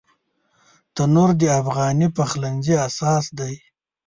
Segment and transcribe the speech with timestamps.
[0.95, 3.55] تنور د افغاني پخلنځي اساس دی